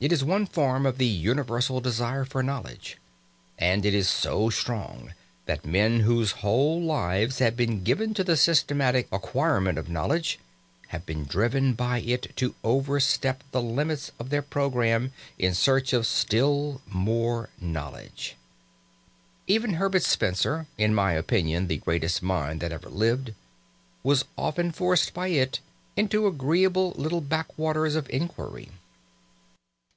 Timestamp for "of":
0.86-0.98, 9.76-9.88, 14.20-14.30, 15.92-16.06, 27.96-28.08